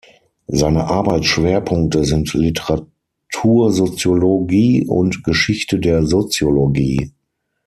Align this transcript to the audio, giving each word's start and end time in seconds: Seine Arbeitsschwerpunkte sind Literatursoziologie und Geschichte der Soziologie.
Seine 0.47 0.85
Arbeitsschwerpunkte 0.85 2.03
sind 2.05 2.33
Literatursoziologie 2.33 4.87
und 4.87 5.23
Geschichte 5.23 5.77
der 5.77 6.07
Soziologie. 6.07 7.11